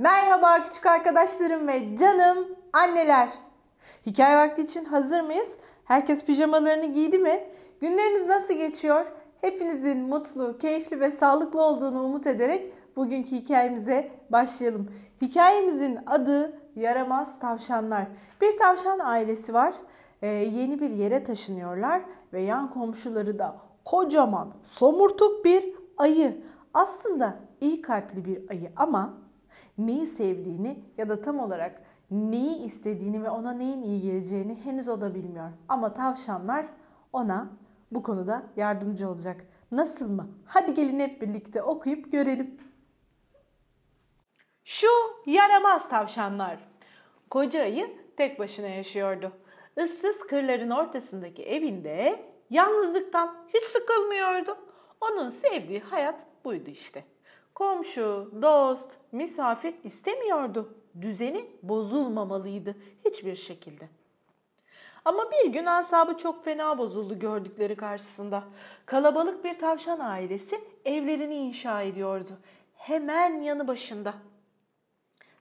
Merhaba 0.00 0.62
küçük 0.62 0.86
arkadaşlarım 0.86 1.68
ve 1.68 1.96
canım 1.96 2.48
anneler. 2.72 3.28
Hikaye 4.06 4.36
vakti 4.36 4.62
için 4.62 4.84
hazır 4.84 5.20
mıyız? 5.20 5.56
Herkes 5.84 6.24
pijamalarını 6.24 6.86
giydi 6.86 7.18
mi? 7.18 7.44
Günleriniz 7.80 8.26
nasıl 8.26 8.54
geçiyor? 8.54 9.06
Hepinizin 9.40 9.98
mutlu, 9.98 10.58
keyifli 10.58 11.00
ve 11.00 11.10
sağlıklı 11.10 11.62
olduğunu 11.62 12.04
umut 12.04 12.26
ederek 12.26 12.72
bugünkü 12.96 13.30
hikayemize 13.30 14.10
başlayalım. 14.30 14.90
Hikayemizin 15.22 15.98
adı 16.06 16.60
Yaramaz 16.76 17.38
Tavşanlar. 17.38 18.06
Bir 18.40 18.58
tavşan 18.58 18.98
ailesi 18.98 19.54
var. 19.54 19.74
Ee, 20.22 20.26
yeni 20.28 20.80
bir 20.80 20.90
yere 20.90 21.24
taşınıyorlar 21.24 22.00
ve 22.32 22.42
yan 22.42 22.70
komşuları 22.70 23.38
da 23.38 23.56
kocaman, 23.84 24.52
somurtuk 24.64 25.44
bir 25.44 25.74
ayı. 25.96 26.42
Aslında 26.74 27.36
iyi 27.60 27.82
kalpli 27.82 28.24
bir 28.24 28.50
ayı 28.50 28.72
ama 28.76 29.29
neyi 29.86 30.06
sevdiğini 30.06 30.84
ya 30.98 31.08
da 31.08 31.22
tam 31.22 31.40
olarak 31.40 31.82
neyi 32.10 32.56
istediğini 32.56 33.22
ve 33.22 33.30
ona 33.30 33.52
neyin 33.52 33.82
iyi 33.82 34.00
geleceğini 34.02 34.64
henüz 34.64 34.88
o 34.88 35.00
da 35.00 35.14
bilmiyor. 35.14 35.50
Ama 35.68 35.94
tavşanlar 35.94 36.66
ona 37.12 37.48
bu 37.90 38.02
konuda 38.02 38.42
yardımcı 38.56 39.08
olacak. 39.08 39.46
Nasıl 39.72 40.10
mı? 40.10 40.28
Hadi 40.44 40.74
gelin 40.74 41.00
hep 41.00 41.22
birlikte 41.22 41.62
okuyup 41.62 42.12
görelim. 42.12 42.60
Şu 44.64 44.86
yaramaz 45.26 45.88
tavşanlar. 45.88 46.58
Koca 47.30 47.62
ayı 47.62 47.96
tek 48.16 48.38
başına 48.38 48.66
yaşıyordu. 48.66 49.32
Issız 49.76 50.18
kırların 50.18 50.70
ortasındaki 50.70 51.42
evinde 51.42 52.24
yalnızlıktan 52.50 53.36
hiç 53.54 53.64
sıkılmıyordu. 53.64 54.56
Onun 55.00 55.30
sevdiği 55.30 55.80
hayat 55.80 56.26
buydu 56.44 56.70
işte. 56.70 57.04
Komşu, 57.60 58.30
dost, 58.42 58.86
misafir 59.12 59.74
istemiyordu. 59.84 60.74
Düzeni 61.00 61.50
bozulmamalıydı 61.62 62.76
hiçbir 63.04 63.36
şekilde. 63.36 63.88
Ama 65.04 65.30
bir 65.30 65.52
gün 65.52 65.66
asabı 65.66 66.16
çok 66.18 66.44
fena 66.44 66.78
bozuldu 66.78 67.18
gördükleri 67.18 67.76
karşısında. 67.76 68.42
Kalabalık 68.86 69.44
bir 69.44 69.58
tavşan 69.58 70.00
ailesi 70.00 70.60
evlerini 70.84 71.34
inşa 71.34 71.82
ediyordu. 71.82 72.32
Hemen 72.76 73.40
yanı 73.40 73.68
başında. 73.68 74.14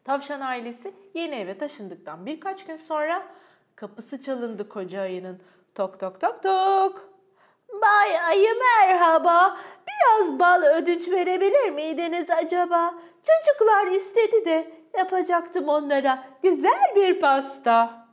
Tavşan 0.03 0.41
ailesi 0.41 0.93
yeni 1.13 1.35
eve 1.35 1.57
taşındıktan 1.57 2.25
birkaç 2.25 2.65
gün 2.65 2.77
sonra 2.77 3.27
kapısı 3.75 4.21
çalındı 4.21 4.69
koca 4.69 5.01
ayının. 5.01 5.41
Tok 5.75 5.99
tok 5.99 6.21
tok 6.21 6.43
tok. 6.43 7.09
Bay 7.81 8.19
ayı 8.19 8.49
merhaba. 8.59 9.57
Biraz 9.99 10.39
bal 10.39 10.61
ödünç 10.61 11.09
verebilir 11.09 11.69
miydiniz 11.69 12.29
acaba? 12.29 12.93
Çocuklar 13.23 13.87
istedi 13.87 14.45
de 14.45 14.71
yapacaktım 14.97 15.69
onlara 15.69 16.23
güzel 16.43 16.95
bir 16.95 17.21
pasta. 17.21 18.07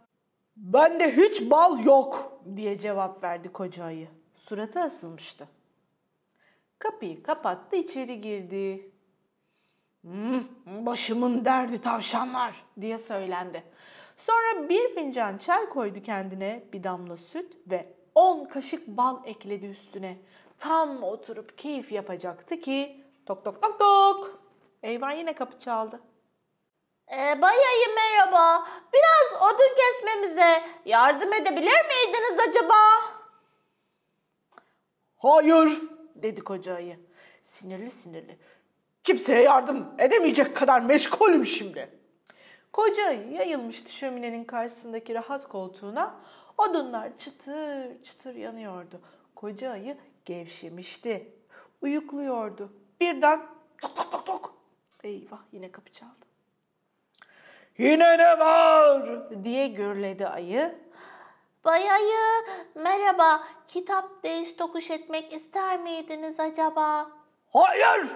Bende 0.57 1.17
hiç 1.17 1.51
bal 1.51 1.84
yok 1.84 2.41
diye 2.57 2.79
cevap 2.79 3.25
verdi 3.25 3.53
koca 3.53 3.84
ayı. 3.84 4.09
Suratı 4.34 4.81
asılmıştı. 4.81 5.48
Kapıyı 6.79 7.23
kapattı 7.23 7.77
içeri 7.77 8.20
girdi. 8.20 8.91
Hmm, 10.03 10.45
başımın 10.67 11.45
derdi 11.45 11.83
tavşanlar 11.83 12.64
diye 12.81 12.98
söylendi. 12.98 13.62
Sonra 14.17 14.69
bir 14.69 14.95
fincan 14.95 15.39
çay 15.39 15.69
koydu 15.69 16.03
kendine, 16.03 16.64
bir 16.73 16.84
damla 16.84 17.17
süt 17.17 17.57
ve 17.67 17.87
on 18.14 18.45
kaşık 18.45 18.87
bal 18.87 19.17
ekledi 19.25 19.67
üstüne. 19.67 20.17
Tam 20.58 21.02
oturup 21.02 21.58
keyif 21.58 21.92
yapacaktı 21.92 22.60
ki 22.60 23.04
tok 23.26 23.44
tok 23.44 23.62
tok 23.62 23.78
tok. 23.78 24.40
Eyvah 24.82 25.18
yine 25.18 25.34
kapı 25.34 25.58
çaldı. 25.58 26.00
Ee, 27.12 27.42
bayayı 27.42 27.86
merhaba. 27.96 28.68
Biraz 28.92 29.42
odun 29.42 29.77
kesmemize 29.77 30.62
yardım 30.84 31.32
edebilir 31.32 31.80
miydiniz 31.86 32.38
acaba? 32.48 32.74
Hayır 35.16 35.80
dedi 36.14 36.40
koca 36.40 36.74
ayı. 36.74 37.00
Sinirli 37.42 37.90
sinirli. 37.90 38.39
Kimseye 39.05 39.42
yardım 39.42 39.95
edemeyecek 39.98 40.56
kadar 40.56 40.80
meşgulüm 40.80 41.46
şimdi. 41.46 41.90
Koca 42.72 43.06
ayı 43.06 43.30
yayılmıştı 43.30 43.92
şöminenin 43.92 44.45
karşısındaki 44.45 45.14
rahat 45.14 45.48
koltuğuna. 45.48 46.14
Odunlar 46.58 47.18
çıtır 47.18 48.02
çıtır 48.02 48.34
yanıyordu. 48.34 49.00
Koca 49.34 49.70
ayı 49.70 49.96
gevşemişti. 50.27 51.33
Uyukluyordu. 51.83 52.73
Birden 53.01 53.47
tok 53.83 53.97
tok 53.97 54.13
tok 54.13 54.27
tok. 54.27 54.55
Eyvah 55.05 55.41
yine 55.53 55.73
kapı 55.73 55.92
çaldı. 55.92 56.27
Yine 57.79 58.19
ne 58.19 58.39
var 58.39 59.45
diye 59.45 59.69
gürledi 59.69 60.27
ayı. 60.27 60.79
Bayayı 61.64 62.45
merhaba. 62.75 63.45
Kitap 63.69 64.23
değiş 64.23 64.53
tokuş 64.57 64.91
etmek 64.91 65.33
ister 65.33 65.81
miydiniz 65.81 66.41
acaba? 66.41 67.11
Hayır! 67.53 68.08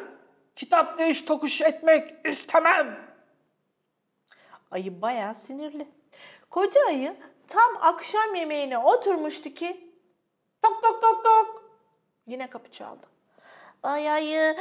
Kitap 0.56 0.98
değiş 0.98 1.22
tokuş 1.24 1.60
etmek 1.60 2.26
istemem. 2.26 3.10
Ayı 4.70 5.02
bayağı 5.02 5.34
sinirli. 5.34 5.88
Koca 6.50 6.86
ayı 6.86 7.16
tam 7.48 7.76
akşam 7.80 8.34
yemeğine 8.34 8.78
oturmuştu 8.78 9.54
ki 9.54 9.94
tok 10.62 10.82
tok 10.82 11.02
tok 11.02 11.24
tok 11.24 11.59
yine 12.26 12.50
kapı 12.50 12.70
çaldı. 12.70 13.06
Bayayı 13.82 14.56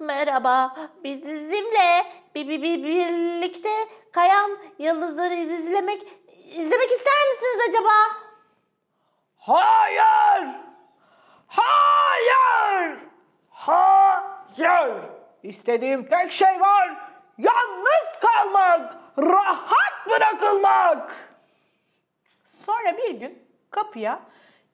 merhaba. 0.00 0.76
Biz 1.04 1.20
sizinle 1.20 2.06
bir, 2.34 2.48
bir, 2.48 2.62
bir, 2.62 2.84
birlikte 2.84 3.88
kayan 4.12 4.58
yıldızları 4.78 5.34
izlemek 5.34 6.02
izlemek 6.44 6.90
ister 6.90 7.28
misiniz 7.32 7.68
acaba? 7.68 7.92
Hayır! 9.36 10.48
Hayır! 11.46 12.98
Hayır! 13.50 14.94
İstediğim 15.42 16.08
tek 16.08 16.32
şey 16.32 16.60
var. 16.60 17.10
Yalnız 17.38 18.20
kalmak, 18.20 18.96
rahat 19.18 20.06
bırakılmak. 20.10 21.28
Sonra 22.44 22.96
bir 22.96 23.10
gün 23.10 23.48
kapıya 23.70 24.20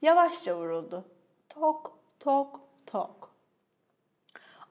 yavaşça 0.02 0.56
vuruldu. 0.56 1.04
Tok 1.48 1.99
tok 2.20 2.60
tok. 2.86 3.30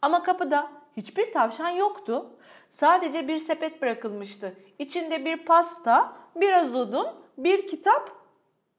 Ama 0.02 0.24
kapıda 0.24 0.72
hiçbir 0.98 1.34
tavşan 1.34 1.70
yoktu. 1.70 2.30
Sadece 2.72 3.28
bir 3.28 3.40
sepet 3.40 3.82
bırakılmıştı. 3.82 4.56
İçinde 4.80 5.26
bir 5.26 5.46
pasta, 5.46 6.14
biraz 6.36 6.76
odun, 6.76 7.08
bir 7.38 7.68
kitap 7.68 8.12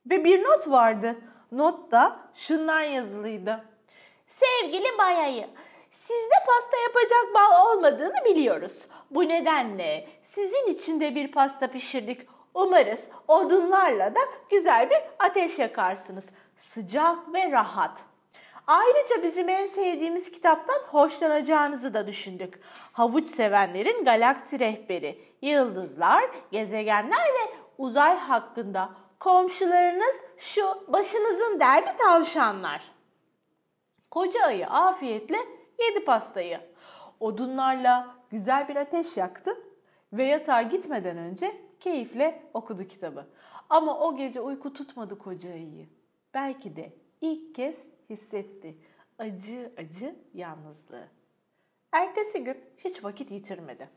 ve 0.06 0.24
bir 0.24 0.44
not 0.44 0.70
vardı. 0.70 1.16
Notta 1.52 2.20
şunlar 2.34 2.82
yazılıydı. 2.82 3.64
Sevgili 4.26 4.98
Bayayı, 4.98 5.46
sizde 5.90 6.34
pasta 6.46 6.76
yapacak 6.82 7.34
bal 7.34 7.66
olmadığını 7.66 8.24
biliyoruz. 8.24 8.78
Bu 9.10 9.28
nedenle 9.28 10.08
sizin 10.22 10.66
için 10.66 11.00
de 11.00 11.14
bir 11.14 11.32
pasta 11.32 11.66
pişirdik. 11.66 12.28
Umarız 12.54 13.00
odunlarla 13.28 14.14
da 14.14 14.20
güzel 14.50 14.90
bir 14.90 14.98
ateş 15.18 15.58
yakarsınız. 15.58 16.24
Sıcak 16.74 17.34
ve 17.34 17.50
rahat. 17.50 18.09
Ayrıca 18.66 19.22
bizim 19.22 19.48
en 19.48 19.66
sevdiğimiz 19.66 20.30
kitaptan 20.30 20.78
hoşlanacağınızı 20.78 21.94
da 21.94 22.06
düşündük. 22.06 22.60
Havuç 22.92 23.28
sevenlerin 23.28 24.04
galaksi 24.04 24.60
rehberi, 24.60 25.18
yıldızlar, 25.42 26.30
gezegenler 26.50 27.24
ve 27.24 27.54
uzay 27.78 28.16
hakkında 28.16 28.90
komşularınız 29.20 30.16
şu 30.38 30.62
başınızın 30.88 31.60
derdi 31.60 31.96
tavşanlar. 31.98 32.82
Koca 34.10 34.42
ayı 34.42 34.66
afiyetle 34.66 35.38
yedi 35.78 36.04
pastayı. 36.04 36.60
Odunlarla 37.20 38.14
güzel 38.30 38.68
bir 38.68 38.76
ateş 38.76 39.16
yaktı 39.16 39.56
ve 40.12 40.24
yatağa 40.24 40.62
gitmeden 40.62 41.16
önce 41.16 41.60
keyifle 41.80 42.42
okudu 42.54 42.84
kitabı. 42.84 43.26
Ama 43.70 43.98
o 44.00 44.16
gece 44.16 44.40
uyku 44.40 44.72
tutmadı 44.72 45.18
koca 45.18 45.50
ayıyı. 45.50 45.88
Belki 46.34 46.76
de 46.76 46.92
ilk 47.20 47.54
kez 47.54 47.76
hissetti 48.10 48.76
acı 49.18 49.72
acı 49.76 50.14
yalnızlığı. 50.34 51.08
Ertesi 51.92 52.44
gün 52.44 52.56
hiç 52.78 53.04
vakit 53.04 53.30
yitirmedi. 53.30 53.88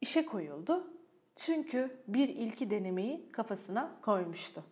İşe 0.00 0.26
koyuldu 0.26 0.92
çünkü 1.36 1.96
bir 2.08 2.28
ilki 2.28 2.70
denemeyi 2.70 3.32
kafasına 3.32 3.96
koymuştu. 4.02 4.64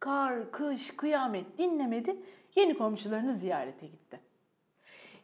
Kar, 0.00 0.50
kış, 0.50 0.96
kıyamet 0.96 1.58
dinlemedi, 1.58 2.16
yeni 2.56 2.78
komşularını 2.78 3.36
ziyarete 3.36 3.86
gitti. 3.86 4.20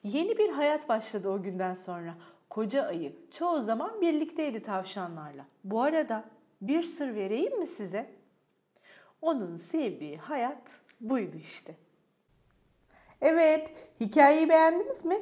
Yeni 0.02 0.38
bir 0.38 0.48
hayat 0.48 0.88
başladı 0.88 1.28
o 1.28 1.42
günden 1.42 1.74
sonra. 1.74 2.14
Koca 2.50 2.82
ayı 2.82 3.12
çoğu 3.30 3.60
zaman 3.60 4.00
birlikteydi 4.00 4.62
tavşanlarla. 4.62 5.46
Bu 5.64 5.82
arada 5.82 6.24
bir 6.62 6.82
sır 6.82 7.14
vereyim 7.14 7.58
mi 7.58 7.66
size? 7.66 8.19
Onun 9.22 9.56
sevdiği 9.56 10.18
hayat 10.18 10.62
buydu 11.00 11.36
işte. 11.36 11.74
Evet, 13.20 13.72
hikayeyi 14.00 14.48
beğendiniz 14.48 15.04
mi? 15.04 15.16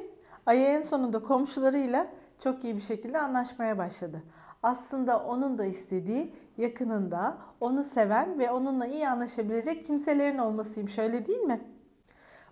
Ayı 0.45 0.65
en 0.65 0.81
sonunda 0.81 1.23
komşularıyla 1.23 2.07
çok 2.43 2.63
iyi 2.63 2.75
bir 2.75 2.81
şekilde 2.81 3.19
anlaşmaya 3.19 3.77
başladı. 3.77 4.23
Aslında 4.63 5.23
onun 5.25 5.57
da 5.57 5.65
istediği 5.65 6.33
yakınında 6.57 7.37
onu 7.59 7.83
seven 7.83 8.39
ve 8.39 8.51
onunla 8.51 8.87
iyi 8.87 9.09
anlaşabilecek 9.09 9.85
kimselerin 9.85 10.37
olmasıymış 10.37 10.97
öyle 10.97 11.25
değil 11.25 11.39
mi? 11.39 11.61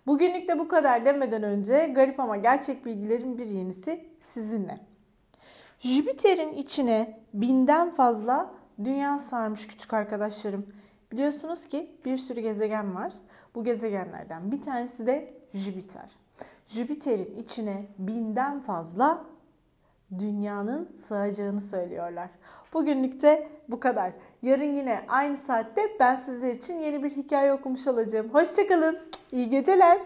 Bugünlük 0.06 0.48
de 0.48 0.58
bu 0.58 0.68
kadar 0.68 1.04
demeden 1.04 1.42
önce 1.42 1.86
garip 1.86 2.20
ama 2.20 2.36
gerçek 2.36 2.86
bilgilerin 2.86 3.38
bir 3.38 3.46
yenisi 3.46 4.08
sizinle. 4.22 4.80
Jüpiter'in 5.78 6.52
içine 6.52 7.20
binden 7.34 7.90
fazla 7.90 8.54
dünya 8.84 9.18
sarmış 9.18 9.66
küçük 9.66 9.94
arkadaşlarım. 9.94 10.66
Biliyorsunuz 11.12 11.68
ki 11.68 11.90
bir 12.04 12.18
sürü 12.18 12.40
gezegen 12.40 12.94
var. 12.94 13.12
Bu 13.54 13.64
gezegenlerden 13.64 14.52
bir 14.52 14.62
tanesi 14.62 15.06
de 15.06 15.34
Jüpiter. 15.54 16.10
Jüpiter'in 16.66 17.36
içine 17.36 17.86
binden 17.98 18.60
fazla 18.60 19.24
dünyanın 20.18 20.88
sığacağını 21.08 21.60
söylüyorlar. 21.60 22.30
Bugünlük 22.72 23.22
de 23.22 23.48
bu 23.68 23.80
kadar. 23.80 24.12
Yarın 24.42 24.76
yine 24.76 25.04
aynı 25.08 25.36
saatte 25.36 25.82
ben 26.00 26.16
sizler 26.16 26.54
için 26.54 26.74
yeni 26.74 27.02
bir 27.02 27.10
hikaye 27.10 27.52
okumuş 27.52 27.86
olacağım. 27.86 28.28
Hoşçakalın. 28.32 28.98
İyi 29.32 29.50
geceler. 29.50 29.98